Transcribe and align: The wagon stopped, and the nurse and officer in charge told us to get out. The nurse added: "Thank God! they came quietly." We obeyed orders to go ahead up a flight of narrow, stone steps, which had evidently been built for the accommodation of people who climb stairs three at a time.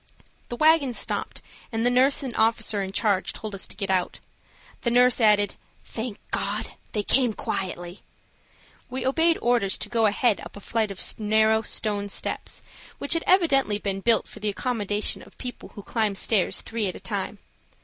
The 0.49 0.55
wagon 0.55 0.95
stopped, 0.95 1.43
and 1.71 1.85
the 1.85 1.91
nurse 1.91 2.23
and 2.23 2.35
officer 2.35 2.81
in 2.81 2.91
charge 2.91 3.33
told 3.33 3.53
us 3.53 3.67
to 3.67 3.75
get 3.75 3.91
out. 3.91 4.17
The 4.81 4.89
nurse 4.89 5.21
added: 5.21 5.53
"Thank 5.83 6.17
God! 6.31 6.71
they 6.93 7.03
came 7.03 7.33
quietly." 7.33 8.01
We 8.89 9.05
obeyed 9.05 9.37
orders 9.43 9.77
to 9.77 9.89
go 9.89 10.07
ahead 10.07 10.39
up 10.39 10.55
a 10.57 10.59
flight 10.59 10.89
of 10.89 10.99
narrow, 11.19 11.61
stone 11.61 12.09
steps, 12.09 12.63
which 12.97 13.13
had 13.13 13.23
evidently 13.27 13.77
been 13.77 14.01
built 14.01 14.27
for 14.27 14.39
the 14.39 14.49
accommodation 14.49 15.21
of 15.21 15.37
people 15.37 15.69
who 15.75 15.83
climb 15.83 16.15
stairs 16.15 16.61
three 16.63 16.87
at 16.87 16.95
a 16.95 16.99
time. 16.99 17.37